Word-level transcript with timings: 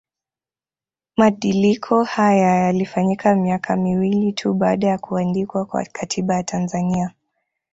Madiliko 1.17 2.03
haya 2.03 2.55
yalifanyika 2.63 3.35
miaka 3.35 3.75
miwili 3.75 4.33
tu 4.33 4.53
baada 4.53 4.87
ya 4.87 4.97
kuandikwa 4.97 5.65
kwa 5.65 5.85
Katiba 5.85 6.35
ya 6.35 6.43
Tanzania 6.43 7.11